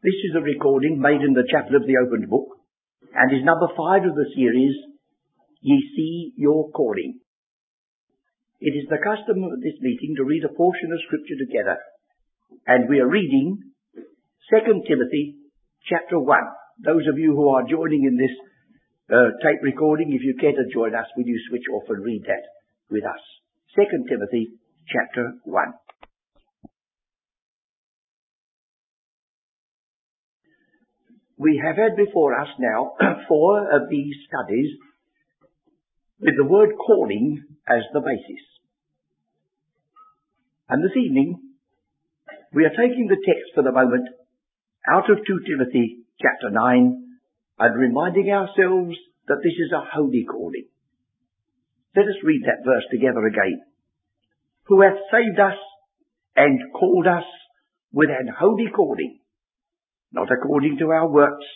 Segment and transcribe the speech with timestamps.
[0.00, 2.56] This is a recording made in the chapel of the opened book
[3.12, 4.72] and is number five of the series,
[5.60, 7.20] Ye See Your Calling.
[8.64, 11.76] It is the custom of this meeting to read a portion of scripture together
[12.64, 13.60] and we are reading
[14.48, 15.36] 2 Timothy
[15.84, 16.32] chapter 1.
[16.80, 18.32] Those of you who are joining in this
[19.12, 22.24] uh, tape recording, if you care to join us, will you switch off and read
[22.24, 22.48] that
[22.88, 23.20] with us?
[23.76, 24.48] 2 Timothy
[24.88, 25.89] chapter 1.
[31.40, 32.92] We have had before us now
[33.28, 34.76] four of these studies
[36.20, 38.44] with the word calling as the basis.
[40.68, 41.40] And this evening,
[42.52, 44.06] we are taking the text for the moment
[44.86, 47.08] out of 2 Timothy chapter 9
[47.58, 48.98] and reminding ourselves
[49.28, 50.68] that this is a holy calling.
[51.96, 53.62] Let us read that verse together again.
[54.64, 55.56] Who hath saved us
[56.36, 57.24] and called us
[57.94, 59.19] with an holy calling
[60.12, 61.46] not according to our works,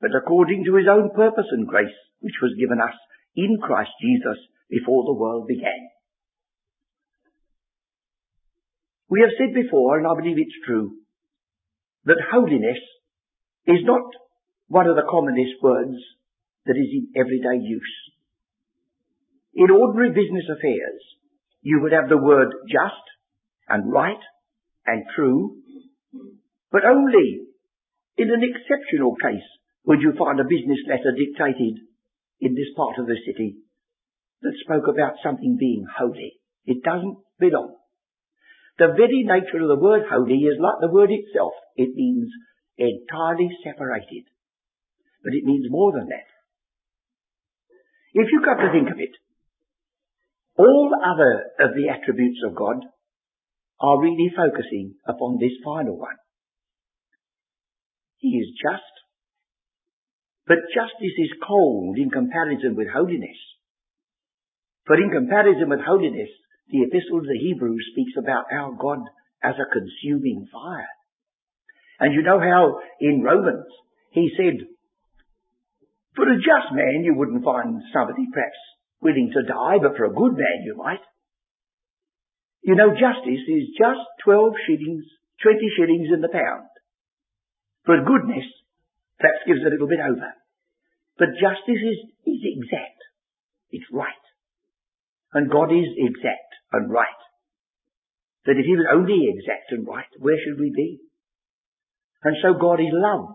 [0.00, 2.94] but according to his own purpose and grace, which was given us
[3.36, 4.38] in Christ Jesus
[4.68, 5.88] before the world began.
[9.08, 10.96] We have said before, and I believe it's true,
[12.06, 12.80] that holiness
[13.66, 14.02] is not
[14.68, 16.00] one of the commonest words
[16.66, 17.94] that is in everyday use.
[19.54, 21.02] In ordinary business affairs,
[21.60, 23.04] you would have the word just
[23.68, 24.22] and right
[24.86, 25.58] and true,
[26.72, 27.51] but only
[28.16, 29.48] in an exceptional case,
[29.86, 31.80] would you find a business letter dictated
[32.40, 33.56] in this part of the city
[34.42, 36.38] that spoke about something being holy?
[36.64, 37.76] It doesn't belong.
[38.78, 41.52] The very nature of the word holy is like the word itself.
[41.76, 42.30] It means
[42.78, 44.24] entirely separated.
[45.22, 46.28] But it means more than that.
[48.14, 49.14] If you come to think of it,
[50.56, 52.84] all other of the attributes of God
[53.80, 56.16] are really focusing upon this final one.
[58.22, 58.94] He is just.
[60.46, 63.36] But justice is cold in comparison with holiness.
[64.86, 66.30] For in comparison with holiness,
[66.70, 69.02] the epistle to the Hebrews speaks about our God
[69.42, 70.94] as a consuming fire.
[71.98, 73.66] And you know how in Romans
[74.10, 74.66] he said,
[76.14, 78.62] for a just man you wouldn't find somebody perhaps
[79.00, 81.02] willing to die, but for a good man you might.
[82.62, 85.04] You know, justice is just 12 shillings,
[85.42, 86.71] 20 shillings in the pound.
[87.86, 88.46] But goodness
[89.18, 90.30] perhaps gives a little bit over.
[91.18, 93.00] But justice is, is exact.
[93.70, 94.24] It's right.
[95.32, 97.22] And God is exact and right.
[98.46, 101.00] That if He was only exact and right, where should we be?
[102.22, 103.34] And so God is love.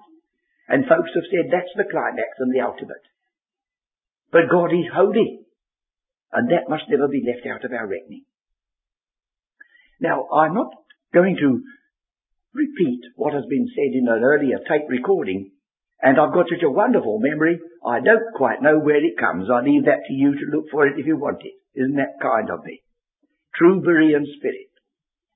[0.67, 3.03] And folks have said that's the climax and the ultimate.
[4.31, 5.47] But God is holy.
[6.31, 8.25] And that must never be left out of our reckoning.
[9.99, 10.71] Now, I'm not
[11.13, 11.63] going to
[12.53, 15.51] repeat what has been said in an earlier tape recording.
[16.01, 19.49] And I've got such a wonderful memory, I don't quite know where it comes.
[19.49, 21.55] I leave that to you to look for it if you want it.
[21.79, 22.81] Isn't that kind of me?
[23.55, 24.69] True Berean spirit.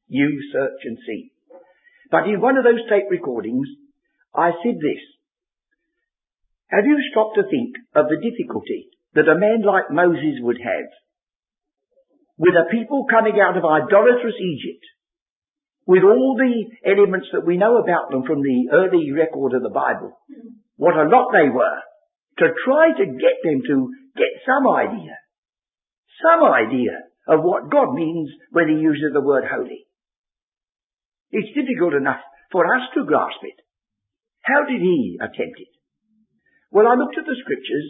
[0.08, 1.32] You search and see.
[2.12, 3.68] But in one of those tape recordings,
[4.36, 5.02] I said this.
[6.70, 10.88] Have you stopped to think of the difficulty that a man like Moses would have
[12.38, 14.84] with a people coming out of idolatrous Egypt
[15.88, 19.74] with all the elements that we know about them from the early record of the
[19.74, 20.14] Bible,
[20.78, 21.80] what a lot they were,
[22.40, 25.18] to try to get them to get some idea,
[26.22, 29.86] some idea of what God means when he uses the word holy.
[31.32, 32.22] It's difficult enough
[32.52, 33.58] for us to grasp it.
[34.42, 35.74] How did he attempt it?
[36.72, 37.88] Well, I looked at the scriptures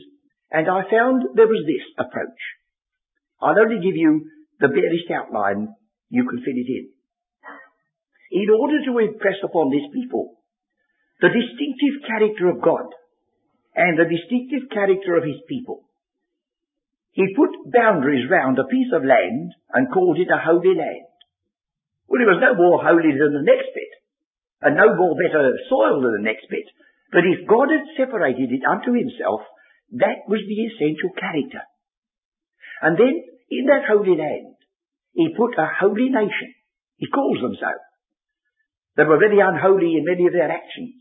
[0.52, 2.42] and I found there was this approach.
[3.42, 4.26] I'll only give you
[4.60, 5.70] the barest outline.
[6.10, 6.90] You can fill it in
[8.32, 10.40] in order to impress upon this people
[11.20, 12.90] the distinctive character of God
[13.76, 15.86] and the distinctive character of his people.
[17.12, 21.12] He put boundaries round a piece of land and called it a holy land.
[22.08, 23.92] Well, it was no more holy than the next bit,
[24.64, 26.68] and no more better soil than the next bit.
[27.12, 29.44] But if God had separated it unto himself,
[30.00, 31.68] that was the essential character.
[32.82, 33.16] And then,
[33.52, 34.56] in that holy land,
[35.12, 36.56] he put a holy nation.
[36.96, 37.72] He calls them so.
[38.98, 41.00] They were very unholy in many of their actions.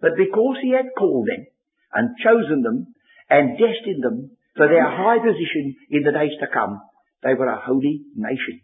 [0.00, 1.46] But because he had called them
[1.94, 2.94] and chosen them
[3.30, 6.80] and destined them for their high position in the days to come,
[7.22, 8.60] they were a holy nation.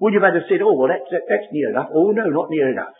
[0.00, 1.88] Would you have said, oh, well, that's, that's near enough.
[1.94, 2.96] Oh, no, not near enough.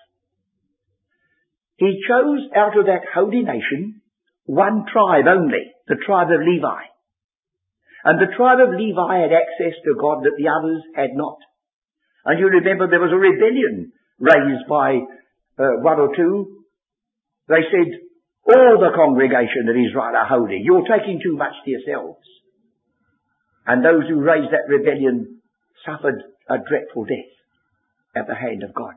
[1.77, 4.03] He chose out of that holy nation
[4.45, 6.83] one tribe only, the tribe of Levi.
[8.05, 11.39] And the tribe of Levi had access to God that the others had not.
[12.25, 13.93] And you remember there was a rebellion
[14.23, 15.03] raised by
[15.59, 16.63] uh, one or two
[17.49, 17.91] They said,
[18.47, 20.63] all the congregation of Israel are holy.
[20.63, 22.23] You're taking too much to yourselves.
[23.67, 25.43] And those who raised that rebellion
[25.87, 27.33] suffered a dreadful death
[28.17, 28.95] at the hand of God.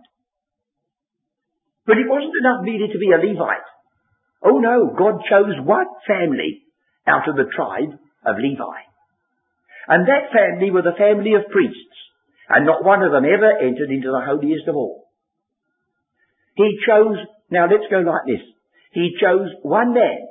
[1.86, 3.70] But it wasn't enough merely to be a Levite.
[4.44, 6.64] Oh no, God chose one family
[7.06, 7.94] out of the tribe
[8.26, 8.80] of Levi.
[9.88, 11.98] And that family were the family of priests,
[12.50, 15.05] and not one of them ever entered into the holiest of all.
[16.56, 17.18] He chose,
[17.52, 18.44] now let's go like this.
[18.92, 20.28] He chose one man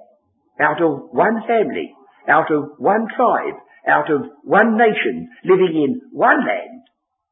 [0.60, 1.92] out of one family,
[2.28, 6.80] out of one tribe, out of one nation, living in one land,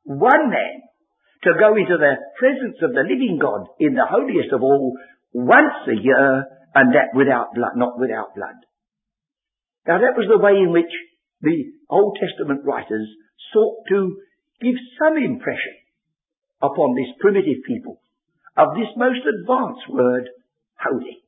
[0.04, 0.82] one man,
[1.44, 4.92] to go into the presence of the living God in the holiest of all
[5.32, 8.60] once a year and that without blood, not without blood.
[9.86, 10.92] Now that was the way in which
[11.40, 13.08] the Old Testament writers
[13.52, 14.20] sought to
[14.60, 15.74] give some impression
[16.60, 18.01] upon this primitive people
[18.56, 20.28] of this most advanced word,
[20.78, 21.24] holy.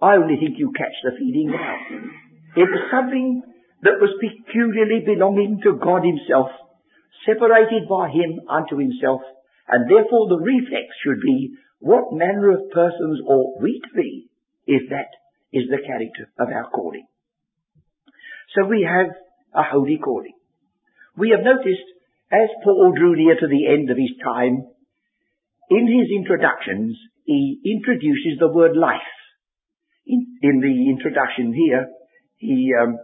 [0.00, 1.76] I only think you catch the feeling now.
[2.56, 3.42] It was something
[3.82, 6.48] that was peculiarly belonging to God himself,
[7.26, 9.22] separated by him unto himself,
[9.68, 14.28] and therefore the reflex should be, what manner of persons ought we to be
[14.66, 15.10] if that
[15.52, 17.06] is the character of our calling?
[18.54, 19.12] So we have
[19.54, 20.34] a holy calling.
[21.16, 21.86] We have noticed,
[22.32, 24.66] as Paul drew near to the end of his time,
[25.70, 29.00] in his introductions, he introduces the word life.
[30.06, 31.88] In, in the introduction here,
[32.36, 32.98] he um,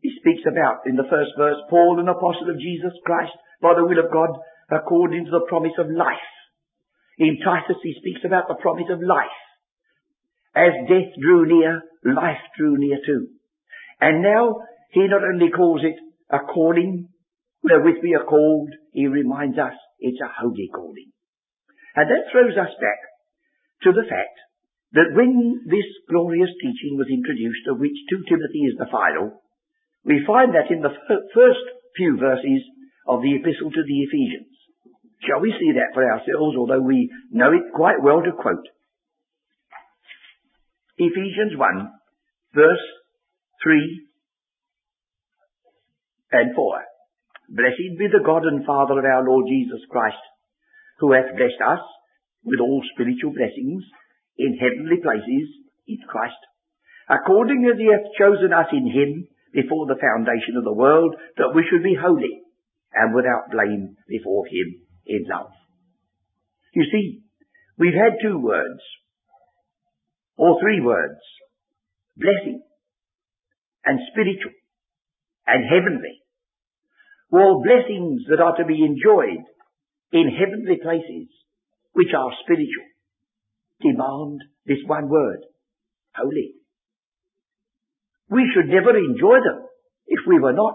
[0.00, 3.84] he speaks about in the first verse, Paul, an apostle of Jesus Christ, by the
[3.84, 4.30] will of God,
[4.70, 6.28] according to the promise of life.
[7.18, 9.36] In Titus, he speaks about the promise of life.
[10.54, 13.28] As death drew near, life drew near too.
[14.00, 14.60] And now,
[14.92, 15.98] he not only calls it
[16.30, 17.08] a calling,
[17.62, 21.10] wherewith we are called, he reminds us it's a holy calling.
[21.98, 23.00] And that throws us back
[23.82, 24.38] to the fact
[24.94, 29.42] that when this glorious teaching was introduced, of which 2 Timothy is the final,
[30.06, 30.94] we find that in the
[31.34, 31.64] first
[31.98, 32.62] few verses
[33.10, 34.54] of the epistle to the Ephesians.
[35.26, 38.68] Shall we see that for ourselves, although we know it quite well to quote?
[40.98, 41.90] Ephesians 1,
[42.54, 42.86] verse
[43.64, 44.06] 3
[46.30, 46.78] and 4.
[47.58, 50.22] Blessed be the God and Father of our Lord Jesus Christ,
[50.98, 51.84] who hath blessed us
[52.44, 53.82] with all spiritual blessings
[54.36, 55.46] in heavenly places
[55.86, 56.38] in Christ,
[57.08, 61.52] according as he hath chosen us in him before the foundation of the world, that
[61.54, 62.42] we should be holy
[62.92, 65.50] and without blame before Him in love.
[66.74, 67.22] You see,
[67.78, 68.80] we've had two words,
[70.36, 71.20] or three words,
[72.16, 72.62] blessing,
[73.84, 74.52] and spiritual,
[75.46, 76.22] and heavenly.
[77.30, 79.44] Well, blessings that are to be enjoyed
[80.12, 81.28] in heavenly places,
[81.92, 82.88] which are spiritual,
[83.80, 85.44] demand this one word,
[86.14, 86.54] holy.
[88.30, 89.66] We should never enjoy them
[90.06, 90.74] if we were not.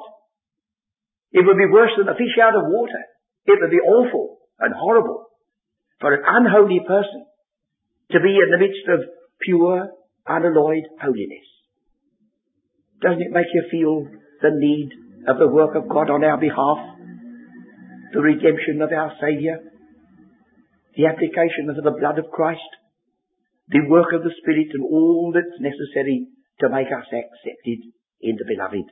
[1.31, 3.03] It would be worse than a fish out of water.
[3.45, 5.25] It would be awful and horrible
[5.99, 7.25] for an unholy person
[8.11, 9.09] to be in the midst of
[9.41, 9.89] pure,
[10.27, 11.47] unalloyed holiness.
[13.01, 14.07] Doesn't it make you feel
[14.41, 14.91] the need
[15.27, 16.92] of the work of God on our behalf?
[18.13, 19.57] The redemption of our Saviour?
[20.95, 22.61] The application of the blood of Christ?
[23.69, 26.27] The work of the Spirit and all that's necessary
[26.61, 27.89] to make us accepted
[28.21, 28.85] in the beloved.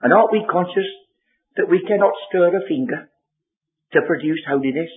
[0.00, 0.88] And aren't we conscious
[1.56, 3.10] that we cannot stir a finger
[3.92, 4.90] to produce holiness?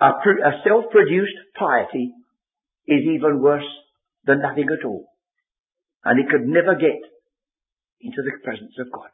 [0.00, 2.14] A, a self-produced piety
[2.86, 3.68] is even worse
[4.24, 5.06] than nothing at all.
[6.04, 7.02] And it could never get
[8.00, 9.10] into the presence of God.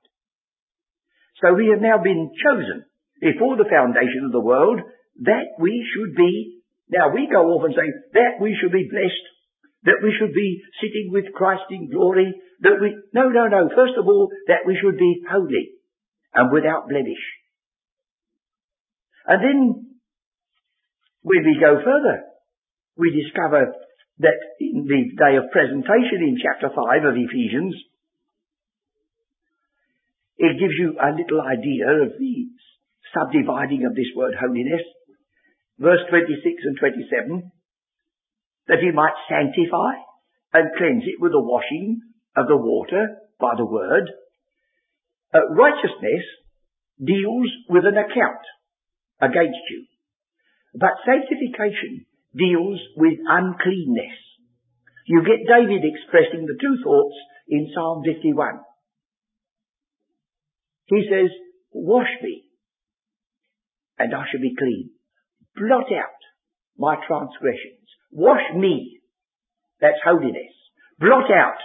[1.45, 2.89] So we have now been chosen
[3.21, 4.81] before the foundation of the world
[5.29, 7.85] that we should be, now we go off and say
[8.17, 9.29] that we should be blessed
[9.85, 13.93] that we should be sitting with Christ in glory, that we, no, no, no, first
[14.01, 15.77] of all, that we should be holy
[16.33, 17.21] and without blemish.
[19.27, 19.59] And then,
[21.23, 22.25] when we go further,
[22.97, 23.73] we discover
[24.21, 27.77] that in the day of presentation in chapter 5 of Ephesians,
[30.39, 32.35] it gives you a little idea of the
[33.15, 34.83] subdividing of this word holiness.
[35.79, 37.51] Verse 26 and 27,
[38.69, 39.99] that he might sanctify
[40.55, 42.01] and cleanse it with the washing
[42.37, 44.11] of the water by the word.
[45.35, 46.23] Uh, righteousness
[46.99, 48.45] deals with an account
[49.21, 49.87] against you.
[50.75, 54.19] But sanctification deals with uncleanness.
[55.07, 57.15] You get David expressing the two thoughts
[57.49, 58.59] in Psalm 51.
[60.87, 61.31] He says,
[61.73, 62.45] wash me
[63.99, 64.91] and I shall be clean.
[65.57, 66.21] Blot out
[66.79, 67.87] my transgressions.
[68.11, 69.01] Wash me.
[69.81, 70.53] That's holiness.
[70.99, 71.59] Blot out.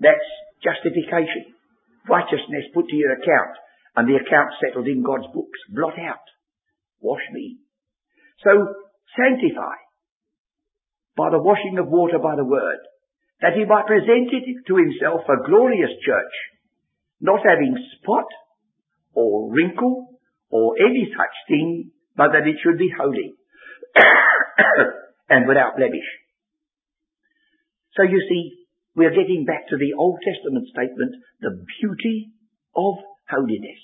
[0.00, 0.28] That's
[0.62, 1.54] justification.
[2.08, 3.54] Righteousness put to your account
[3.96, 5.58] and the account settled in God's books.
[5.70, 6.26] Blot out.
[7.00, 7.58] Wash me.
[8.42, 8.50] So
[9.16, 9.76] sanctify
[11.16, 12.80] by the washing of water by the word,
[13.40, 16.34] that he might present it to himself a glorious church,
[17.20, 18.24] not having spot
[19.14, 23.34] or wrinkle or any such thing, but that it should be holy
[25.28, 26.06] and without blemish.
[27.96, 32.32] So you see, we're getting back to the Old Testament statement, the beauty
[32.74, 32.94] of
[33.28, 33.80] holiness.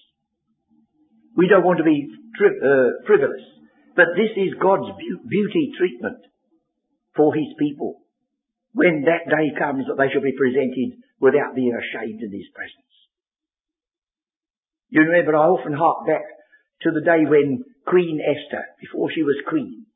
[1.36, 3.44] We don't want to be tri- uh, frivolous,
[3.94, 6.18] but this is God's be- beauty treatment
[7.14, 8.02] for His people
[8.72, 12.85] when that day comes that they shall be presented without being ashamed in His presence.
[14.90, 16.22] You remember I often hark back
[16.82, 19.86] to the day when Queen Esther, before she was queen,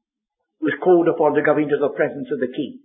[0.60, 2.80] was called upon to go into the presence of the king.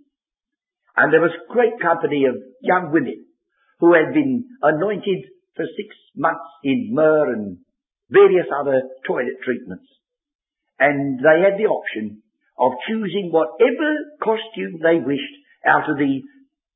[0.96, 3.26] And there was a great company of young women
[3.80, 7.58] who had been anointed for six months in myrrh and
[8.08, 9.86] various other toilet treatments.
[10.78, 12.22] And they had the option
[12.58, 13.88] of choosing whatever
[14.22, 15.36] costume they wished
[15.66, 16.22] out of the,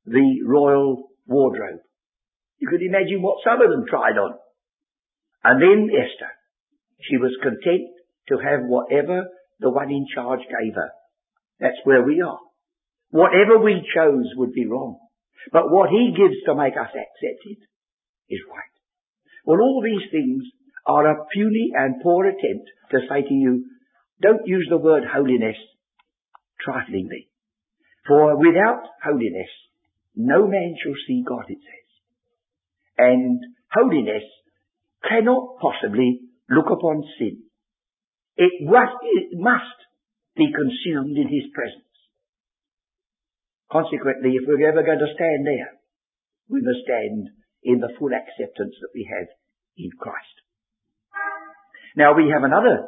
[0.05, 1.79] the royal wardrobe.
[2.59, 4.37] You could imagine what some of them tried on.
[5.43, 6.31] And then Esther,
[7.01, 7.89] she was content
[8.29, 9.25] to have whatever
[9.59, 10.91] the one in charge gave her.
[11.59, 12.39] That's where we are.
[13.09, 14.97] Whatever we chose would be wrong.
[15.51, 17.61] But what he gives to make us accept it
[18.29, 18.71] is right.
[19.45, 20.43] Well, all these things
[20.85, 23.65] are a puny and poor attempt to say to you,
[24.21, 25.57] don't use the word holiness
[26.65, 27.29] triflingly.
[28.07, 29.49] For without holiness,
[30.15, 31.89] no man shall see God, it says.
[32.97, 33.39] And
[33.73, 34.23] holiness
[35.07, 37.43] cannot possibly look upon sin.
[38.37, 39.79] It must,
[40.35, 41.91] be consumed in His presence.
[43.69, 45.75] Consequently, if we're ever going to stand there,
[46.47, 47.27] we must stand
[47.63, 49.27] in the full acceptance that we have
[49.77, 50.35] in Christ.
[51.95, 52.87] Now we have another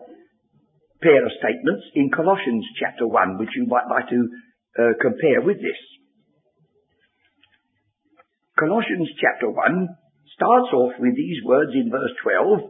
[1.01, 4.19] pair of statements in Colossians chapter 1, which you might like to
[4.79, 5.79] uh, compare with this.
[8.57, 9.87] Colossians chapter 1
[10.35, 12.69] starts off with these words in verse 12,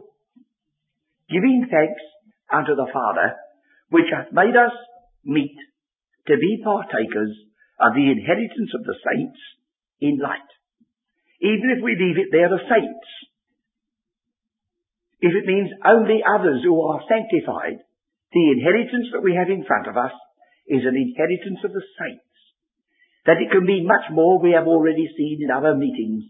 [1.30, 2.02] giving thanks
[2.52, 3.36] unto the Father,
[3.90, 4.72] which hath made us
[5.24, 5.56] meet
[6.28, 7.32] to be partakers
[7.80, 9.40] of the inheritance of the saints
[10.00, 10.50] in light.
[11.40, 13.08] Even if we leave it there, the saints.
[15.20, 17.80] If it means only others who are sanctified,
[18.32, 20.12] the inheritance that we have in front of us
[20.68, 22.34] is an inheritance of the saints.
[23.24, 26.24] That it can mean much more we have already seen in other meetings.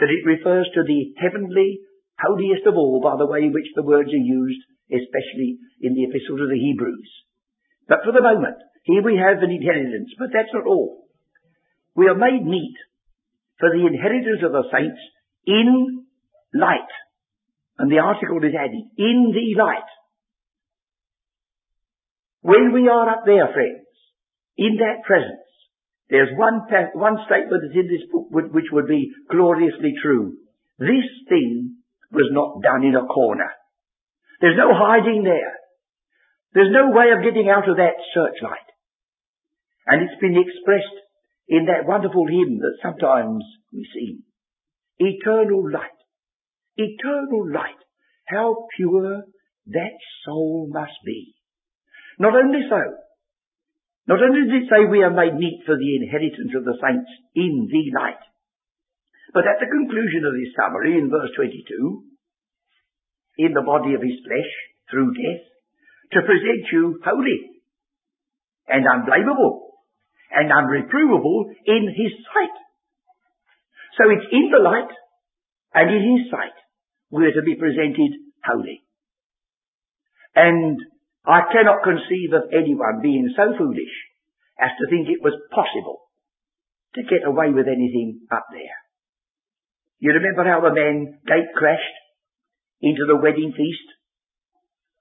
[0.00, 1.80] That it refers to the heavenly,
[2.18, 6.04] holiest of all by the way in which the words are used, especially in the
[6.08, 7.10] epistle to the Hebrews.
[7.86, 11.04] But for the moment, here we have an inheritance, but that's not all.
[11.94, 12.76] We are made meet
[13.58, 15.00] for the inheritance of the saints
[15.46, 16.06] in
[16.54, 16.92] light.
[17.78, 19.90] And the article is added, in the light.
[22.42, 23.86] When we are up there, friends,
[24.56, 25.49] in that presence,
[26.10, 30.34] there's one, one statement that's in this book which would be gloriously true.
[30.78, 31.76] This thing
[32.10, 33.50] was not done in a corner.
[34.40, 35.54] There's no hiding there.
[36.52, 38.66] There's no way of getting out of that searchlight.
[39.86, 40.98] And it's been expressed
[41.48, 44.22] in that wonderful hymn that sometimes we sing.
[44.98, 46.00] Eternal light.
[46.76, 47.78] Eternal light.
[48.26, 49.22] How pure
[49.66, 51.34] that soul must be.
[52.18, 52.80] Not only so,
[54.10, 57.10] not only does it say we are made meet for the inheritance of the saints
[57.38, 58.18] in the light,
[59.30, 62.02] but at the conclusion of this summary in verse 22,
[63.38, 64.50] in the body of his flesh
[64.90, 65.46] through death,
[66.10, 67.62] to present you holy
[68.66, 69.78] and unblameable
[70.34, 72.56] and unreprovable in his sight.
[73.94, 74.90] So it's in the light
[75.74, 76.58] and in his sight
[77.10, 78.10] we're to be presented
[78.42, 78.82] holy.
[80.34, 80.82] And
[81.26, 83.96] I cannot conceive of anyone being so foolish
[84.58, 86.00] as to think it was possible
[86.94, 88.78] to get away with anything up there.
[90.00, 91.98] You remember how the man gate crashed
[92.80, 93.88] into the wedding feast?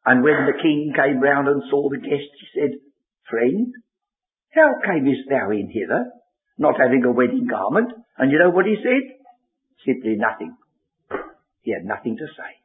[0.05, 2.71] And when the king came round and saw the guests, he said,
[3.29, 3.71] Friend,
[4.51, 6.05] how camest thou in hither,
[6.57, 7.91] not having a wedding garment?
[8.17, 9.05] And you know what he said?
[9.85, 10.57] Simply nothing.
[11.61, 12.58] He had nothing to say.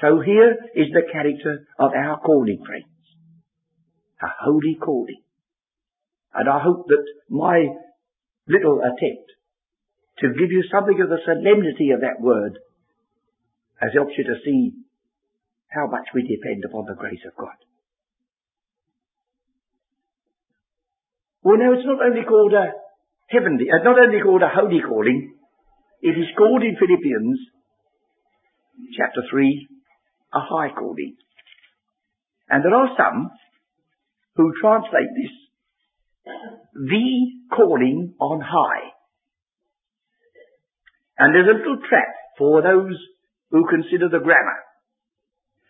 [0.00, 2.86] So here is the character of our calling, friends.
[4.22, 5.22] A holy calling.
[6.34, 7.66] And I hope that my
[8.46, 9.28] little attempt
[10.20, 12.58] to give you something of the solemnity of that word
[13.80, 14.72] has helped you to see
[15.68, 17.54] how much we depend upon the grace of God.
[21.42, 22.72] Well, no, it's not only called a
[23.28, 25.34] heavenly, uh, not only called a holy calling,
[26.02, 27.38] it is called in Philippians
[28.96, 29.68] chapter 3
[30.32, 31.16] a high calling.
[32.48, 33.30] And there are some
[34.36, 35.32] who translate this
[36.74, 38.92] the calling on high.
[41.18, 42.94] And there's a little trap for those
[43.50, 44.60] who consider the grammar.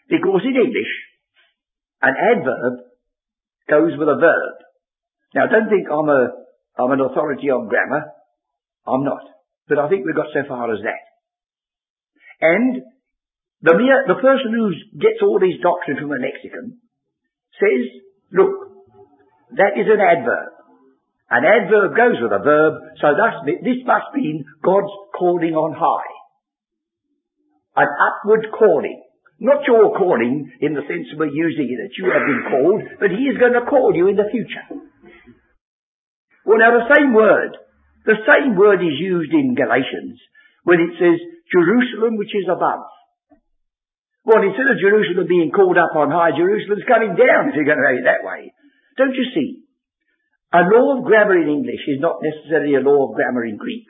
[0.08, 0.92] Because in English,
[2.02, 2.84] an adverb
[3.70, 4.54] goes with a verb.
[5.34, 6.28] Now don't think I'm a,
[6.78, 8.04] I'm an authority on grammar.
[8.86, 9.22] I'm not.
[9.68, 11.04] But I think we've got so far as that.
[12.40, 12.82] And
[13.62, 16.78] the mere, the person who gets all these doctrines from a lexicon
[17.58, 17.82] says,
[18.30, 18.54] look,
[19.58, 20.54] that is an adverb.
[21.30, 26.12] An adverb goes with a verb, so thus this must mean God's calling on high.
[27.76, 29.02] An upward calling.
[29.40, 33.10] Not your calling in the sense we're using it that you have been called, but
[33.10, 34.66] He is going to call you in the future.
[36.46, 37.54] Well now the same word,
[38.06, 40.18] the same word is used in Galatians
[40.64, 41.20] when it says
[41.52, 42.88] Jerusalem which is above.
[44.28, 47.80] Well, instead of Jerusalem being called up on high, Jerusalem's coming down if you're going
[47.80, 48.52] to have it that way.
[49.00, 49.64] Don't you see?
[50.52, 53.88] A law of grammar in English is not necessarily a law of grammar in Greek.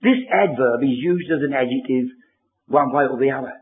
[0.00, 2.08] This adverb is used as an adjective
[2.64, 3.52] one way or the other.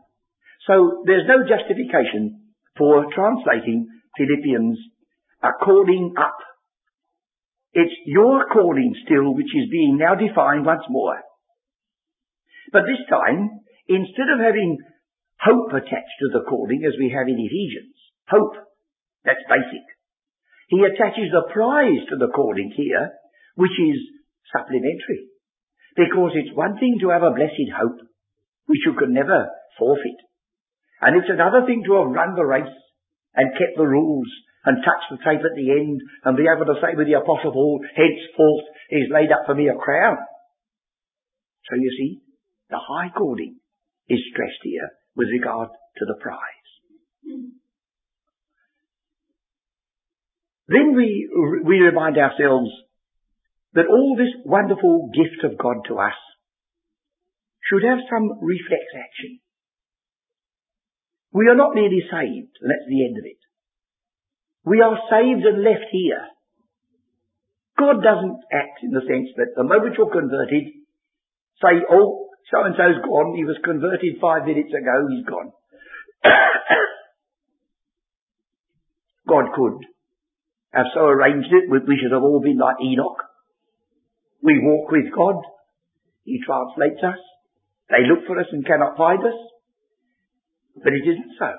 [0.63, 4.79] So there's no justification for translating Philippians
[5.43, 6.39] according up.
[7.73, 11.19] It's your calling still which is being now defined once more.
[12.71, 13.59] But this time,
[13.91, 14.79] instead of having
[15.41, 17.97] hope attached to the calling as we have in Ephesians.
[18.29, 18.61] Hope.
[19.25, 19.85] That's basic.
[20.69, 23.11] He attaches a prize to the calling here,
[23.57, 23.99] which is
[24.53, 25.29] supplementary.
[25.97, 27.99] Because it's one thing to have a blessed hope,
[28.65, 30.19] which you can never forfeit.
[31.01, 32.77] And it's another thing to have run the race
[33.35, 34.29] and kept the rules
[34.63, 37.51] and touched the tape at the end and be able to say with the Apostle
[37.51, 40.17] Paul, henceforth is laid up for me a crown.
[41.67, 42.21] So you see,
[42.69, 43.57] the high calling
[44.07, 46.39] is stressed here with regard to the prize.
[50.67, 51.29] Then we,
[51.65, 52.71] we remind ourselves
[53.73, 56.15] that all this wonderful gift of God to us
[57.63, 59.39] should have some reflex action.
[61.33, 63.39] We are not merely saved, and that's the end of it.
[64.63, 66.27] We are saved and left here.
[67.79, 70.71] God doesn't act in the sense that the moment you're converted,
[71.63, 73.35] say, oh, so and so's gone.
[73.35, 74.95] He was converted five minutes ago.
[75.11, 75.51] He's gone.
[79.27, 79.85] God could
[80.73, 83.23] have so arranged it we should have all been like Enoch.
[84.41, 85.35] We walk with God.
[86.23, 87.19] He translates us.
[87.89, 89.35] They look for us and cannot find us.
[90.81, 91.51] But it isn't so.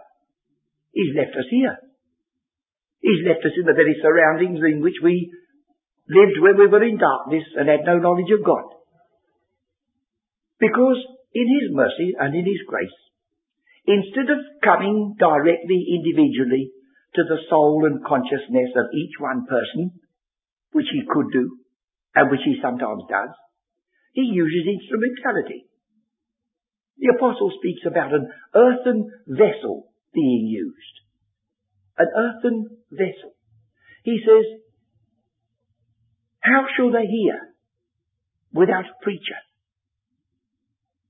[0.92, 1.76] He's left us here.
[3.00, 5.30] He's left us in the very surroundings in which we
[6.08, 8.81] lived when we were in darkness and had no knowledge of God.
[10.62, 11.02] Because
[11.34, 12.98] in His mercy and in His grace,
[13.82, 16.70] instead of coming directly individually
[17.18, 19.98] to the soul and consciousness of each one person,
[20.70, 21.58] which He could do,
[22.14, 23.34] and which He sometimes does,
[24.14, 25.66] He uses instrumentality.
[27.02, 30.94] The apostle speaks about an earthen vessel being used.
[31.98, 33.34] An earthen vessel.
[34.04, 34.62] He says,
[36.38, 37.54] how shall they hear
[38.52, 39.38] without a preacher?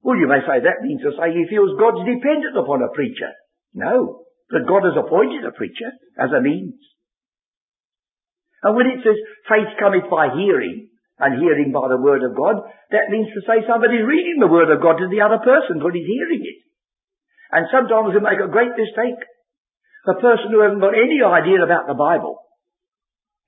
[0.03, 3.31] Well, you may say that means to say he feels God's dependent upon a preacher.
[3.73, 6.79] No, but God has appointed a preacher as a means.
[8.63, 10.91] And when it says faith cometh by hearing,
[11.23, 14.75] and hearing by the word of God, that means to say somebody's reading the word
[14.75, 16.59] of God to the other person but he's hearing it.
[17.55, 19.23] And sometimes we make a great mistake.
[20.11, 22.43] A person who hasn't got any idea about the Bible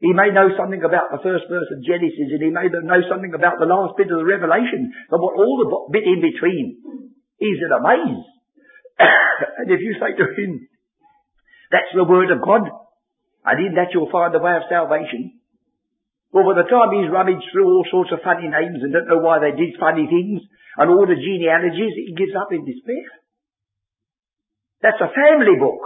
[0.05, 3.33] he may know something about the first verse of Genesis and he may know something
[3.33, 6.85] about the last bit of the Revelation, but what all the bit in between,
[7.40, 8.25] is in a maze.
[9.64, 10.69] and if you say to him,
[11.73, 12.69] that's the word of God,
[13.49, 15.40] and in that you'll find the way of salvation,
[16.37, 19.25] well, by the time he's rummaged through all sorts of funny names and don't know
[19.25, 20.45] why they did funny things,
[20.77, 23.09] and all the genealogies, he gives up in despair.
[24.85, 25.81] That's a family book.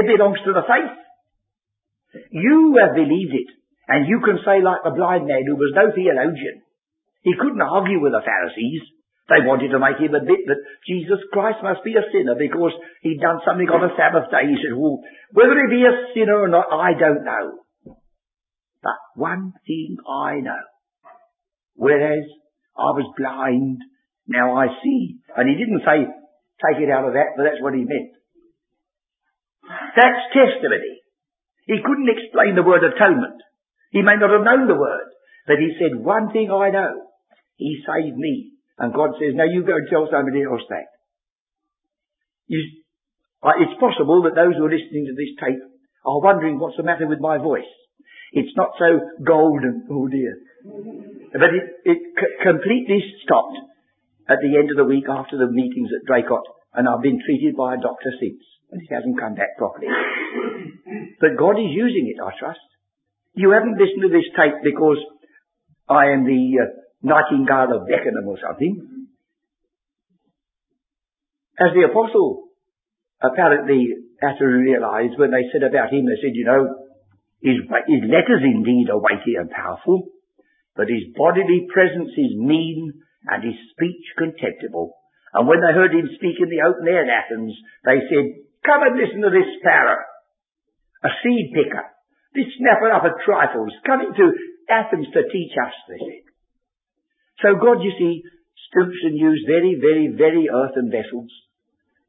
[0.00, 0.96] It belongs to the faith.
[2.30, 3.50] You have believed it.
[3.88, 6.62] And you can say like the blind man who was no theologian.
[7.22, 8.82] He couldn't argue with the Pharisees.
[9.26, 12.70] They wanted to make him admit that Jesus Christ must be a sinner because
[13.02, 14.46] he'd done something on the Sabbath day.
[14.46, 15.02] He said, well,
[15.34, 17.66] whether he be a sinner or not, I don't know.
[18.82, 20.62] But one thing I know.
[21.74, 22.22] Whereas
[22.78, 23.82] I was blind,
[24.28, 25.18] now I see.
[25.34, 26.06] And he didn't say,
[26.62, 28.14] take it out of that, but that's what he meant.
[29.98, 30.95] That's testimony.
[31.66, 33.42] He couldn't explain the word atonement.
[33.90, 35.08] He may not have known the word,
[35.46, 37.06] but he said, one thing I know.
[37.56, 38.52] He saved me.
[38.78, 40.86] And God says, now you go and tell somebody else that.
[42.46, 42.60] You,
[43.42, 45.62] uh, it's possible that those who are listening to this tape
[46.04, 47.66] are wondering what's the matter with my voice.
[48.32, 50.36] It's not so golden, oh dear.
[51.32, 53.56] But it, it c- completely stopped
[54.28, 57.56] at the end of the week after the meetings at Draycott, and I've been treated
[57.56, 59.88] by a doctor since, and it hasn't come back properly.
[61.20, 62.60] But God is using it, I trust.
[63.34, 65.00] You haven't listened to this tape because
[65.88, 66.66] I am the uh,
[67.02, 69.08] nightingale of Beckenham or something.
[71.58, 72.48] As the apostle
[73.22, 73.88] apparently
[74.20, 76.68] had to realize when they said about him, they said, you know,
[77.40, 80.08] his, his letters indeed are weighty and powerful,
[80.74, 82.92] but his bodily presence is mean
[83.28, 84.96] and his speech contemptible.
[85.32, 87.52] And when they heard him speak in the open air in Athens,
[87.84, 90.02] they said, come and listen to this sparrow,
[91.06, 91.86] a seed picker,
[92.34, 94.26] this snapper up of trifles, coming to
[94.68, 96.26] Athens to teach us, this.
[97.40, 98.22] So God, you see,
[98.68, 101.30] stoops and uses very, very, very earthen vessels,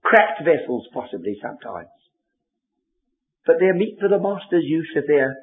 [0.02, 1.93] cracked vessels possibly sometimes.
[3.46, 5.38] But they're meet for the Master's use if they're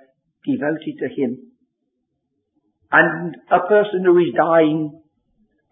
[0.44, 1.52] devoted to Him.
[2.92, 5.00] And a person who is dying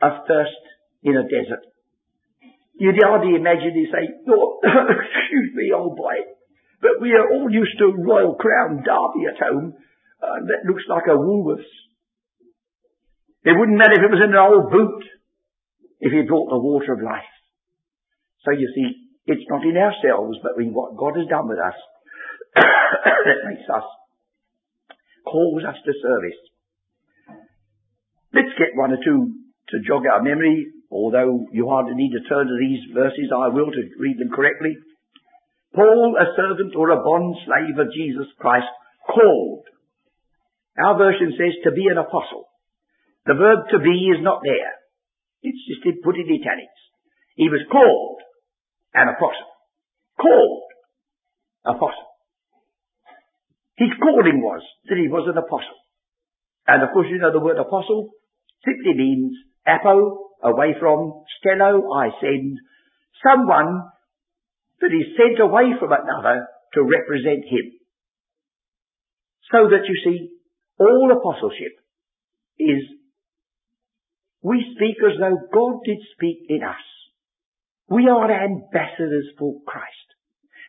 [0.00, 0.64] of thirst
[1.02, 1.62] in a desert.
[2.74, 6.24] You'd hardly imagine he say, oh, excuse me, old boy,
[6.80, 9.74] but we are all used to Royal Crown Derby at home.
[10.22, 11.66] Uh, that looks like a Woolworths.
[13.44, 15.04] It wouldn't matter if it was in an old boot,
[16.00, 17.26] if he brought the water of life.
[18.44, 21.78] So you see, it's not in ourselves, but in what God has done with us
[22.54, 23.87] that makes us,
[25.24, 26.40] calls us to service.
[28.35, 29.35] Let's get one or two
[29.70, 33.72] to jog our memory, although you hardly need to turn to these verses, I will
[33.72, 34.76] to read them correctly.
[35.74, 38.68] Paul, a servant or a bond slave of Jesus Christ,
[39.09, 39.64] called.
[40.76, 42.44] Our version says to be an apostle.
[43.24, 44.72] The verb to be is not there.
[45.42, 46.81] It's just put in italics.
[47.37, 48.20] He was called
[48.94, 49.50] an apostle.
[50.20, 50.68] Called
[51.64, 52.12] apostle.
[53.76, 55.81] His calling was that he was an apostle.
[56.66, 58.11] And of course you know the word apostle
[58.64, 59.35] simply means
[59.66, 62.59] apo, away from, stelo, I send,
[63.22, 63.88] someone
[64.81, 67.72] that is sent away from another to represent him.
[69.50, 70.31] So that you see,
[70.78, 71.78] all apostleship
[72.59, 72.83] is
[74.42, 76.83] we speak as though God did speak in us.
[77.88, 80.09] We are ambassadors for Christ.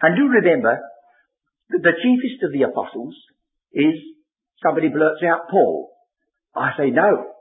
[0.02, 0.80] And do remember
[1.70, 3.16] that the chiefest of the apostles
[3.72, 3.96] is
[4.62, 5.90] somebody blurts out Paul.
[6.56, 7.33] I say no.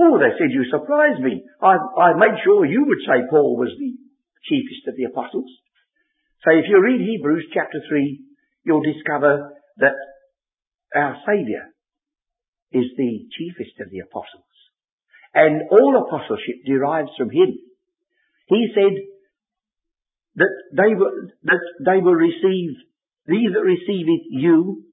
[0.00, 1.44] Oh, they said you surprised me.
[1.60, 3.92] I, I made sure you would say Paul was the
[4.48, 5.50] chiefest of the apostles.
[6.42, 8.20] So if you read Hebrews chapter 3,
[8.64, 9.92] you'll discover that
[10.96, 11.68] our Saviour
[12.72, 14.48] is the chiefest of the apostles.
[15.34, 17.58] And all apostleship derives from him.
[18.48, 18.96] He said
[20.36, 21.12] that they will,
[21.44, 22.72] that they will receive,
[23.28, 24.84] he that receiveth you,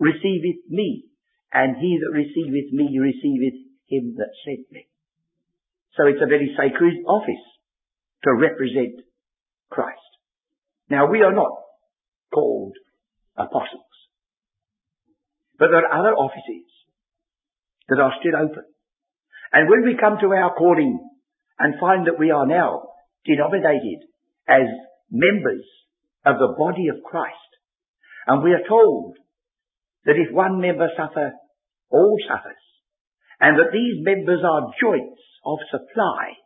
[0.00, 1.04] receiveth me,
[1.52, 4.86] and he that receiveth me, receiveth him that sent me.
[5.96, 7.44] So it's a very sacred office
[8.24, 9.00] to represent
[9.70, 9.98] Christ.
[10.90, 11.52] Now we are not
[12.32, 12.74] called
[13.36, 13.96] apostles,
[15.58, 16.68] but there are other offices
[17.88, 18.64] that are still open.
[19.52, 20.98] And when we come to our calling
[21.58, 22.88] and find that we are now
[23.24, 24.04] denominated
[24.48, 24.66] as
[25.10, 25.64] members
[26.24, 27.34] of the body of Christ,
[28.26, 29.16] and we are told
[30.04, 31.32] that if one member suffer,
[31.90, 32.65] all suffers,
[33.40, 36.36] and that these members are joints of supply.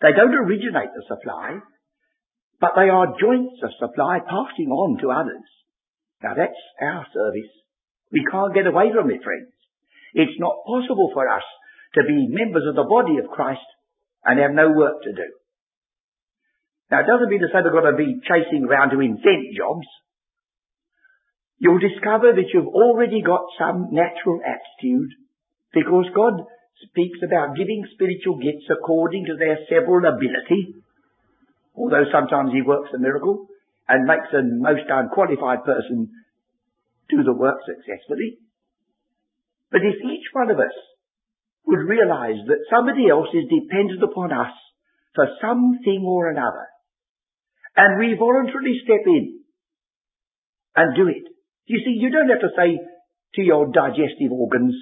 [0.00, 1.58] They don't originate the supply,
[2.60, 5.48] but they are joints of supply passing on to others.
[6.22, 7.52] Now that's our service.
[8.12, 9.52] We can't get away from it, friends.
[10.14, 11.44] It's not possible for us
[11.94, 13.66] to be members of the body of Christ
[14.24, 15.28] and have no work to do.
[16.90, 19.86] Now it doesn't mean to say we've got to be chasing around to invent jobs.
[21.58, 25.12] You'll discover that you've already got some natural aptitude
[25.72, 26.44] because God
[26.88, 30.80] speaks about giving spiritual gifts according to their several ability,
[31.76, 33.46] although sometimes He works a miracle
[33.88, 36.10] and makes a most unqualified person
[37.08, 38.38] do the work successfully.
[39.70, 40.74] But if each one of us
[41.66, 44.54] would realize that somebody else is dependent upon us
[45.14, 46.66] for something or another,
[47.76, 49.40] and we voluntarily step in
[50.74, 51.26] and do it.
[51.66, 52.78] You see, you don't have to say
[53.34, 54.74] to your digestive organs,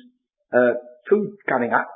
[0.52, 0.74] uh,
[1.08, 1.88] food coming up.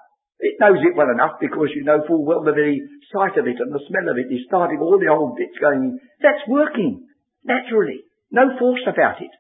[0.43, 2.83] It knows it well enough because you know full well the very
[3.15, 5.99] sight of it and the smell of it is starting all the old bits going.
[6.21, 7.07] That's working
[7.45, 8.03] naturally.
[8.31, 9.31] No force about it.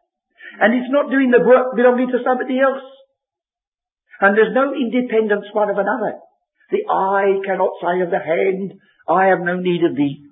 [0.60, 2.84] And it's not doing the work belonging to somebody else.
[4.20, 6.22] And there's no independence one of another.
[6.70, 10.28] The eye cannot say of the hand, I have no need of thee.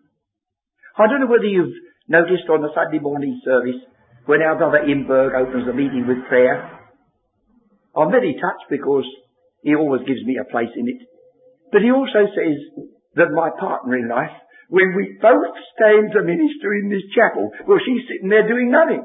[0.96, 1.74] I don't know whether you've
[2.08, 3.80] noticed on the Sunday morning service
[4.26, 6.79] when our brother Imberg opens the meeting with prayer.
[7.96, 9.06] I'm very touched because
[9.62, 11.00] he always gives me a place in it.
[11.72, 12.58] But he also says
[13.14, 14.34] that my partner in life,
[14.68, 19.02] when we both stand to minister in this chapel, well, she's sitting there doing nothing.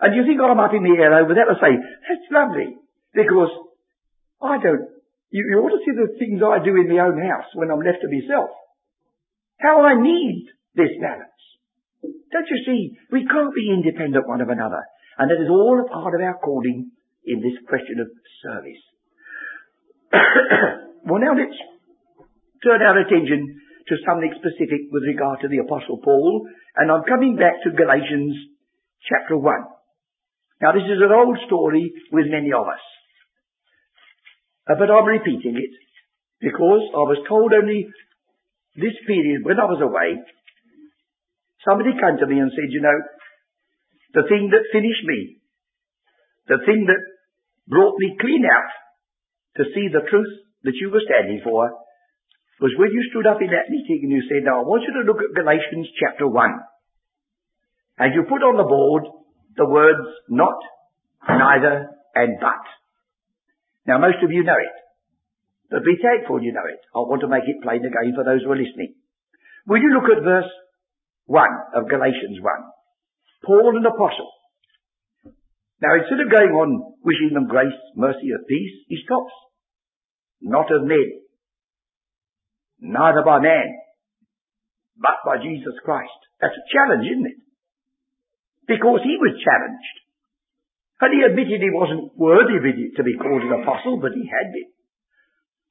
[0.00, 1.48] And you think I'm up in the air over that?
[1.48, 2.76] I say, that's lovely.
[3.14, 3.48] Because
[4.42, 4.92] I don't,
[5.30, 7.80] you, you ought to see the things I do in my own house when I'm
[7.80, 8.52] left to myself.
[9.56, 11.40] How I need this balance.
[12.02, 12.98] Don't you see?
[13.10, 14.84] We can't be independent one of another.
[15.16, 16.90] And that is all a part of our calling
[17.26, 18.08] in this question of
[18.42, 18.82] service.
[21.08, 21.58] well now let's
[22.62, 27.36] turn our attention to something specific with regard to the Apostle Paul, and I'm coming
[27.36, 28.32] back to Galatians
[29.04, 29.44] chapter 1.
[30.62, 32.84] Now this is an old story with many of us.
[34.64, 35.74] Uh, but I'm repeating it
[36.40, 37.84] because I was told only
[38.76, 40.16] this period when I was away,
[41.68, 42.98] somebody came to me and said, you know,
[44.14, 45.36] the thing that finished me,
[46.48, 47.02] the thing that
[47.68, 48.70] brought me clean out
[49.56, 50.32] to see the truth
[50.64, 51.70] that you were standing for
[52.60, 54.94] was when you stood up in that meeting and you said, now I want you
[54.96, 56.38] to look at Galatians chapter 1.
[57.98, 59.04] And you put on the board
[59.56, 60.58] the words not,
[61.28, 62.64] neither, and but.
[63.86, 64.76] Now most of you know it.
[65.70, 66.80] But be thankful you know it.
[66.94, 68.94] I want to make it plain again for those who are listening.
[69.66, 70.50] Will you look at verse
[71.26, 71.42] 1
[71.74, 72.44] of Galatians 1?
[73.44, 74.30] Paul an apostle.
[75.82, 79.32] Now instead of going on wishing them grace, mercy and peace, he stops.
[80.40, 81.24] Not of men.
[82.80, 83.74] Neither by man.
[85.00, 86.14] But by Jesus Christ.
[86.40, 87.40] That's a challenge, isn't it?
[88.68, 89.96] Because he was challenged.
[91.00, 92.56] And he admitted he wasn't worthy
[92.96, 94.70] to be called an apostle, but he had been.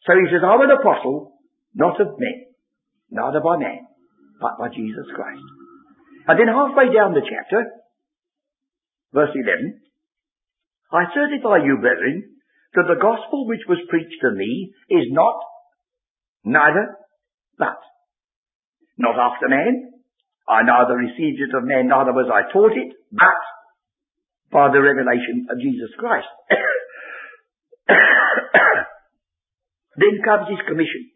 [0.05, 1.39] So he says, I'm an apostle,
[1.73, 2.53] not of men,
[3.09, 3.87] neither by man,
[4.41, 5.41] but by Jesus Christ.
[6.27, 7.65] And then halfway down the chapter,
[9.13, 9.79] verse 11,
[10.93, 12.37] I certify you, brethren,
[12.75, 15.41] that the gospel which was preached to me is not,
[16.45, 16.95] neither,
[17.57, 17.81] but.
[18.97, 19.89] Not after man.
[20.47, 23.41] I neither received it of man, neither was I taught it, but
[24.51, 26.27] by the revelation of Jesus Christ.
[29.97, 31.09] then comes his commission.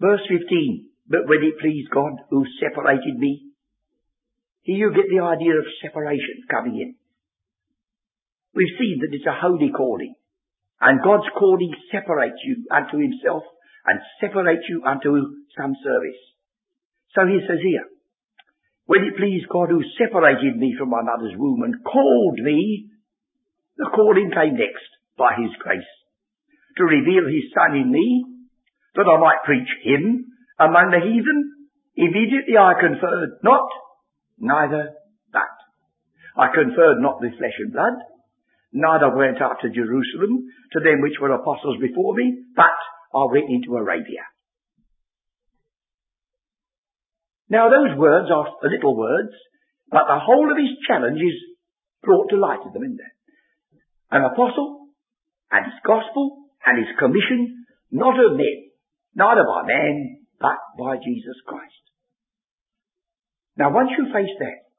[0.00, 3.49] Verse 15, but when it pleased God who separated me,
[4.64, 6.94] you get the idea of separation coming in.
[8.54, 10.14] We've seen that it's a holy calling.
[10.80, 13.44] And God's calling separates you unto himself
[13.86, 15.12] and separates you unto
[15.56, 16.20] some service.
[17.14, 17.84] So he says here,
[18.86, 22.90] when it pleased God who separated me from my mother's womb and called me,
[23.76, 25.86] the calling came next by his grace
[26.76, 28.24] to reveal his son in me
[28.94, 30.26] that I might preach him
[30.58, 31.68] among the heathen.
[31.96, 33.68] Immediately I conferred not,
[34.40, 34.94] neither
[35.32, 35.56] that.
[36.36, 38.00] I conferred not with flesh and blood,
[38.72, 42.78] neither went up to Jerusalem to them which were apostles before me, but
[43.14, 44.24] I went into Arabia.
[47.48, 49.34] Now those words are little words,
[49.90, 51.34] but the whole of his challenge is
[52.02, 53.16] brought to light in them, isn't there?
[54.12, 54.86] An apostle,
[55.50, 58.70] and his gospel, and his commission, not of men,
[59.16, 61.89] neither by man, but by Jesus Christ.
[63.56, 64.70] Now once you face that,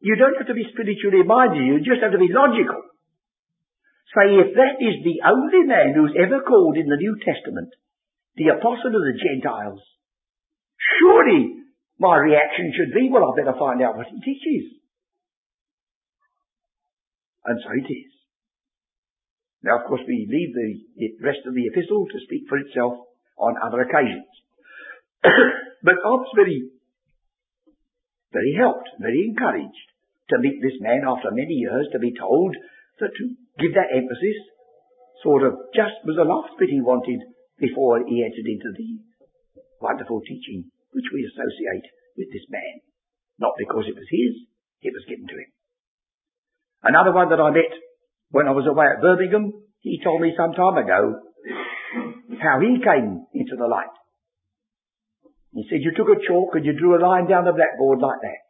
[0.00, 2.82] you don't have to be spiritually minded, you just have to be logical.
[4.12, 7.72] Say, if that is the only man who's ever called in the New Testament
[8.36, 9.80] the apostle of the Gentiles,
[10.76, 11.64] surely
[11.98, 14.82] my reaction should be, well, I better find out what he teaches.
[17.46, 18.12] And so it is.
[19.62, 22.94] Now, of course, we leave the rest of the epistle to speak for itself
[23.38, 24.28] on other occasions.
[25.82, 26.28] but was
[28.34, 29.88] very, helped, very encouraged
[30.30, 32.52] to meet this man after many years, to be told
[32.98, 33.24] that to
[33.62, 34.38] give that emphasis
[35.22, 37.22] sort of just was the last bit he wanted
[37.56, 38.98] before he entered into the
[39.80, 41.86] wonderful teaching which we associate
[42.18, 42.82] with this man.
[43.38, 44.46] Not because it was his,
[44.82, 45.50] it was given to him.
[46.82, 47.72] Another one that I met
[48.30, 51.20] when I was away at Birmingham, he told me some time ago
[52.40, 53.94] how he came into the light.
[55.54, 58.18] He said, you took a chalk and you drew a line down the blackboard like
[58.26, 58.42] that.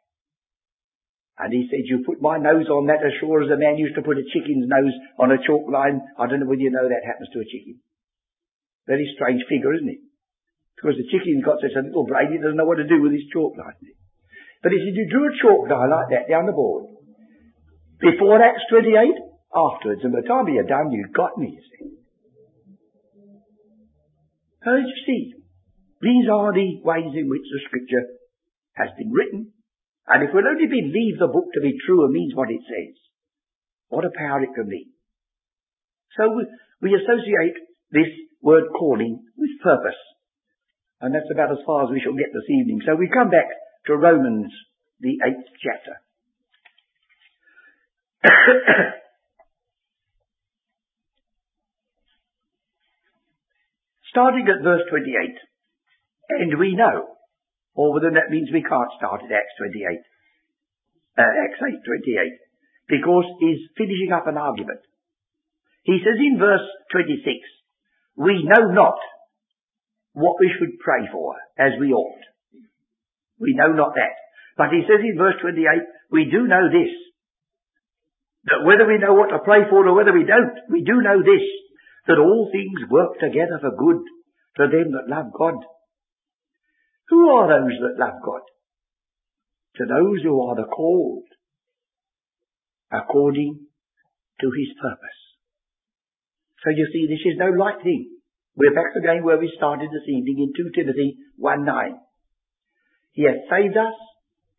[1.36, 3.98] And he said, you put my nose on that as sure as a man used
[4.00, 6.00] to put a chicken's nose on a chalk line.
[6.16, 7.82] I don't know whether you know that happens to a chicken.
[8.88, 10.00] Very strange figure, isn't it?
[10.80, 13.12] Because the chicken's got such a little brain, he doesn't know what to do with
[13.12, 13.76] his chalk line.
[14.62, 16.88] But he said, you drew a chalk line like that down the board.
[18.00, 18.96] Before Acts 28?
[19.52, 20.00] Afterwards.
[20.02, 21.84] And by the time you're done, you've got me, you see.
[24.64, 25.43] So you see,
[26.04, 28.04] these are the ways in which the scripture
[28.76, 29.52] has been written.
[30.06, 32.92] And if we'll only believe the book to be true and means what it says,
[33.88, 34.92] what a power it can be.
[36.16, 36.28] So
[36.82, 37.56] we, associate
[37.90, 38.12] this
[38.42, 39.96] word calling with purpose.
[41.00, 42.80] And that's about as far as we shall get this evening.
[42.84, 43.48] So we come back
[43.86, 44.52] to Romans,
[45.00, 46.00] the eighth chapter.
[54.12, 55.53] Starting at verse 28.
[56.28, 57.16] And we know,
[57.74, 59.98] or whether that means we can't start at Acts 28,
[61.18, 62.32] uh, Acts 8, 28,
[62.88, 64.80] because he's finishing up an argument.
[65.84, 67.28] He says in verse 26,
[68.16, 68.96] we know not
[70.14, 72.24] what we should pray for as we ought.
[73.38, 74.16] We know not that.
[74.56, 75.60] But he says in verse 28,
[76.10, 76.94] we do know this,
[78.46, 81.18] that whether we know what to pray for or whether we don't, we do know
[81.20, 81.42] this,
[82.06, 84.00] that all things work together for good
[84.56, 85.58] to them that love God.
[87.08, 88.42] Who are those that love God?
[89.76, 91.24] To those who are the called
[92.92, 93.66] according
[94.40, 95.20] to his purpose.
[96.62, 98.10] So you see, this is no light thing.
[98.56, 101.94] We're back again where we started this evening in 2 Timothy 1 9.
[103.12, 103.94] He has saved us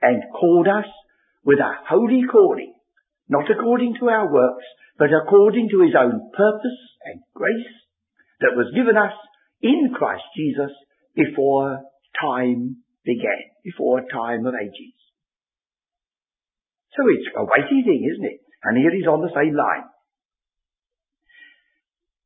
[0.01, 0.86] and called us
[1.43, 2.73] with a holy calling,
[3.29, 4.65] not according to our works,
[4.99, 7.73] but according to his own purpose and grace
[8.41, 9.13] that was given us
[9.62, 10.71] in Christ Jesus
[11.15, 11.79] before
[12.21, 14.95] time began, before time of ages.
[16.95, 18.39] So it's a weighty thing, isn't it?
[18.63, 19.86] And here he's on the same line.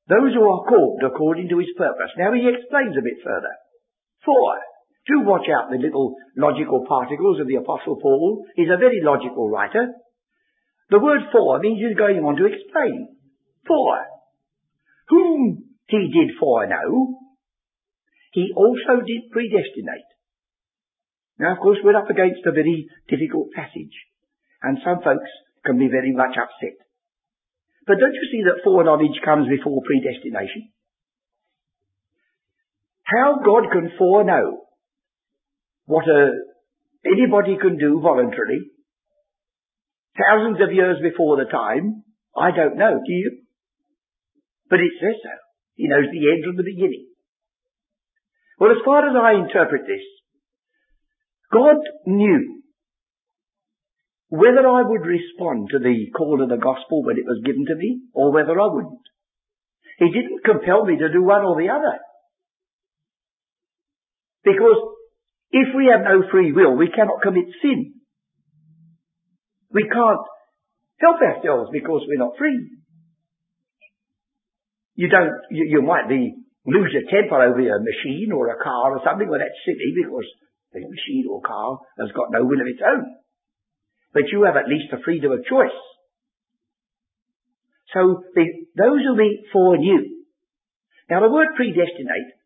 [0.08, 2.10] Those who are called according to his purpose.
[2.17, 3.54] Now he explains a bit further.
[4.25, 4.58] For,
[5.06, 8.45] do watch out the little logical particles of the Apostle Paul.
[8.56, 9.93] He's a very logical writer.
[10.89, 13.17] The word for means he's going on to explain.
[13.67, 13.97] For,
[15.10, 17.17] whom he did foreknow,
[18.32, 20.10] he also did predestinate.
[21.39, 23.96] Now, of course, we're up against a very difficult passage,
[24.62, 25.32] and some folks
[25.65, 26.78] can be very much upset.
[27.88, 30.70] But don't you see that foreknowledge comes before predestination?
[33.04, 34.70] How God can foreknow
[35.86, 36.30] what a,
[37.02, 38.70] anybody can do voluntarily
[40.13, 42.04] thousands of years before the time,
[42.38, 43.42] I don't know, do you?
[44.70, 45.34] But it says so.
[45.76, 47.09] He knows the end from the beginning.
[48.60, 50.04] Well, as far as I interpret this,
[51.52, 52.62] God knew
[54.30, 57.76] whether I would respond to the call of the gospel when it was given to
[57.76, 59.02] me, or whether I wouldn't.
[59.98, 61.98] He didn't compel me to do one or the other.
[64.43, 64.78] Because
[65.52, 67.95] if we have no free will, we cannot commit sin.
[69.72, 70.26] We can't
[71.00, 72.69] help ourselves because we're not free.
[74.95, 78.95] You don't, you, you might be, lose your temper over a machine or a car
[78.95, 80.28] or something, well that's silly because
[80.74, 83.06] the machine or car has got no will of its own.
[84.13, 85.76] But you have at least the freedom of choice.
[87.93, 88.45] So the,
[88.78, 90.26] those who meet foreknew.
[91.10, 92.38] Now the word predestinate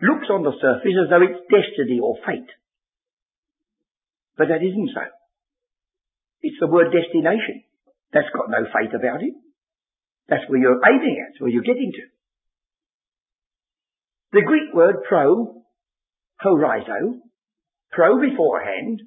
[0.00, 2.48] looks on the surface as though it's destiny or fate.
[4.36, 5.04] But that isn't so.
[6.42, 7.64] It's the word destination.
[8.12, 9.34] That's got no fate about it.
[10.28, 12.04] That's where you're aiming at, where you're getting to.
[14.36, 15.64] The Greek word pro,
[16.44, 17.20] horizo,
[17.90, 19.00] pro beforehand,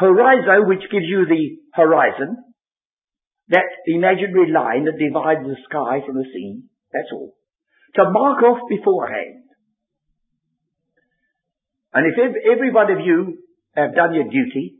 [0.00, 2.36] horizo which gives you the horizon,
[3.48, 7.34] that imaginary line that divides the sky from the sea, that's all.
[7.96, 9.42] To mark off beforehand.
[11.92, 12.14] And if
[12.52, 13.38] every one of you
[13.74, 14.76] have done your duty,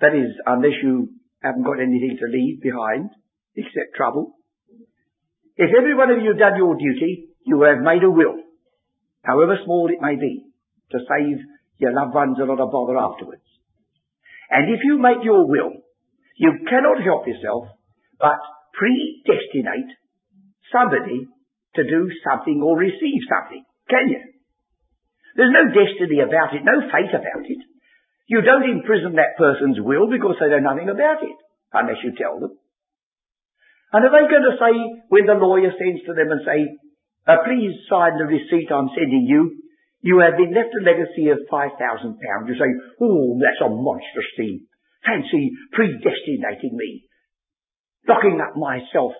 [0.00, 1.08] that is, unless you
[1.42, 3.08] haven't got anything to leave behind,
[3.56, 4.34] except trouble.
[5.56, 8.49] If every one of you done your duty, you have made a will,
[9.22, 10.46] however small it may be,
[10.92, 11.38] to save
[11.78, 13.46] your loved ones a lot of bother afterwards.
[14.50, 15.72] And if you make your will,
[16.36, 17.68] you cannot help yourself
[18.18, 18.40] but
[18.74, 19.92] predestinate
[20.72, 21.28] somebody
[21.76, 24.20] to do something or receive something, can you?
[25.36, 27.62] There's no destiny about it, no fate about it.
[28.26, 31.38] You don't imprison that person's will because they know nothing about it,
[31.72, 32.58] unless you tell them.
[33.92, 34.74] And are they going to say,
[35.10, 36.58] when the lawyer sends to them and say,
[37.30, 39.62] uh, please sign the receipt I'm sending you,
[40.02, 41.78] you have been left a legacy of £5,000.
[41.78, 42.70] You say,
[43.00, 44.66] oh, that's a monstrous thing.
[45.06, 47.04] Fancy predestinating me.
[48.08, 49.12] Locking up myself,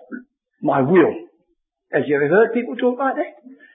[0.63, 1.15] my will.
[1.93, 3.33] Has you ever heard people talk like that?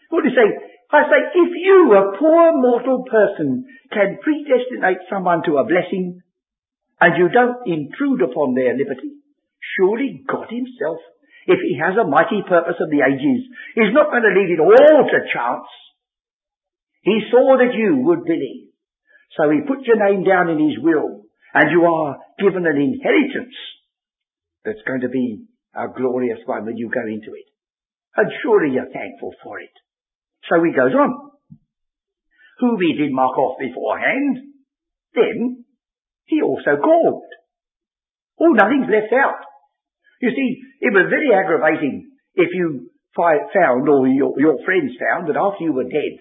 [0.09, 0.49] What do you say?
[0.91, 6.21] I say, if you, a poor mortal person, can predestinate someone to a blessing,
[7.01, 9.15] and you don't intrude upon their liberty,
[9.73, 10.99] Surely God himself,
[11.45, 14.63] if he has a mighty purpose of the ages, He's not going to leave it
[14.63, 15.69] all to chance.
[17.03, 18.73] He saw that you would believe.
[19.37, 23.53] So he put your name down in his will, and you are given an inheritance
[24.63, 27.45] that's going to be a glorious one when you go into it.
[28.15, 29.75] And surely you're thankful for it.
[30.49, 31.31] So he goes on.
[32.59, 34.55] Whom he did mark off beforehand,
[35.13, 35.65] then
[36.23, 37.27] he also called.
[38.39, 39.43] Oh, nothing's left out.
[40.25, 40.49] You see,
[40.81, 45.71] it was very aggravating if you found, or your, your friends found, that after you
[45.71, 46.17] were dead,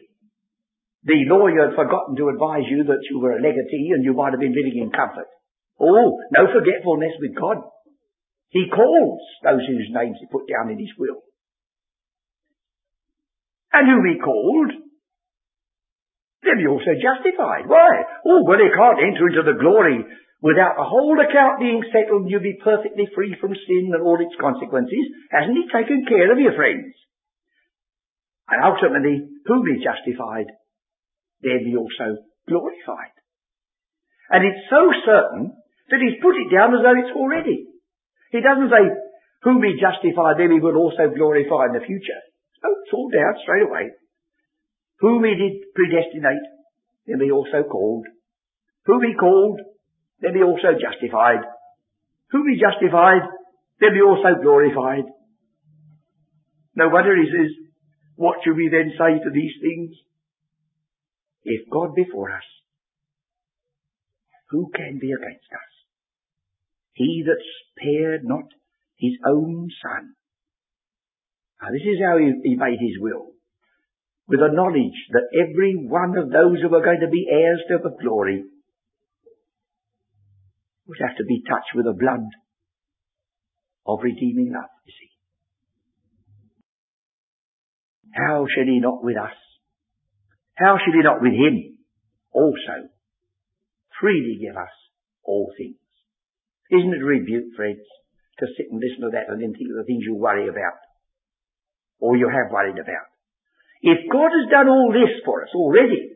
[1.09, 4.37] the lawyer had forgotten to advise you that you were a legatee and you might
[4.37, 5.25] have been living in comfort.
[5.81, 7.65] Oh, no forgetfulness with God.
[8.53, 11.25] He calls those whose names he put down in his will.
[13.73, 14.71] And whom he called,
[16.45, 17.67] then he also justified.
[17.67, 18.05] Why?
[18.29, 20.05] Oh, well, he can't enter into the glory
[20.45, 24.21] without the whole account being settled and you be perfectly free from sin and all
[24.21, 25.09] its consequences.
[25.33, 26.93] Hasn't he taken care of your friends?
[28.53, 30.53] And ultimately, whom he justified,
[31.41, 33.17] then he also glorified.
[34.29, 35.57] And it's so certain
[35.89, 37.65] that he's put it down as though it's already.
[38.29, 38.85] He doesn't say,
[39.49, 42.21] whom he justified, then he will also glorify in the future.
[42.61, 43.97] No, it's all down straight away.
[45.01, 46.45] Whom he did predestinate,
[47.09, 48.05] then he also called.
[48.85, 49.61] Whom he called,
[50.21, 51.43] then be also justified.
[52.31, 53.23] Whom he justified,
[53.81, 55.05] they'll be also glorified.
[56.77, 57.51] No wonder he says,
[58.17, 59.95] what should we then say to these things?
[61.45, 62.45] If God be for us,
[64.51, 65.73] who can be against us?
[66.95, 68.47] He that spared not
[68.97, 70.15] his own son.
[71.61, 73.33] Now this is how he, he made his will.
[74.27, 77.79] With the knowledge that every one of those who are going to be heirs to
[77.83, 78.45] the glory
[80.87, 82.25] would have to be touched with the blood
[83.87, 85.13] of redeeming love, you see.
[88.13, 89.37] How should he not with us?
[90.55, 91.79] How should he not with him
[92.33, 92.89] also
[94.01, 94.73] freely give us
[95.25, 95.81] all things?
[96.71, 97.85] Isn't it a rebuke, friends,
[98.39, 100.79] to sit and listen to that and then think of the things you worry about?
[101.99, 103.09] Or you have worried about?
[103.83, 106.15] If God has done all this for us already,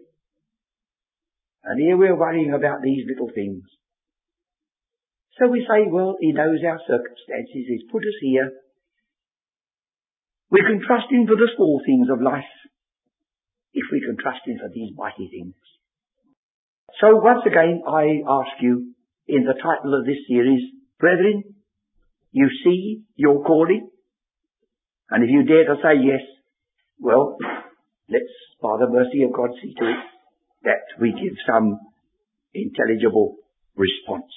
[1.64, 3.62] and here we're worrying about these little things.
[5.38, 8.50] So we say, well, He knows our circumstances, He's put us here.
[10.50, 12.52] We can trust Him for the small things of life,
[13.72, 15.54] if we can trust Him for these mighty things.
[17.00, 18.94] So once again, I ask you,
[19.28, 20.62] in the title of this series,
[20.98, 21.54] Brethren,
[22.32, 23.90] you see your calling?
[25.10, 26.20] And if you dare to say yes,
[26.98, 27.36] well,
[28.08, 28.24] let's,
[28.60, 30.02] by the mercy of God, see to it
[30.64, 31.78] that we give some
[32.52, 33.36] intelligible
[33.76, 34.32] response.